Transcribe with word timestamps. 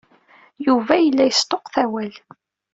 Yuba 0.65 0.93
yella 0.99 1.23
yesṭuqqut 1.29 1.75
awal. 1.83 2.13